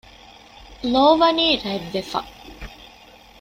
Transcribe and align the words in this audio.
ލޯ 0.91 1.05
ވަނީ 1.19 1.47
ރަތް 1.65 1.87
ވެފަ 1.93 2.19